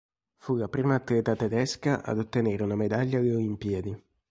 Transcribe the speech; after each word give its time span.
Fu 0.43 0.55
la 0.55 0.67
prima 0.67 0.95
atleta 0.95 1.35
tedesca 1.35 2.01
ad 2.03 2.17
ottenere 2.17 2.63
una 2.63 2.73
medaglia 2.73 3.19
alle 3.19 3.35
olimpiadi. 3.35 4.03